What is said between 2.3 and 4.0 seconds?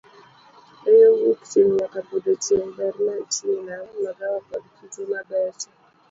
chieng', ber mar tie nam,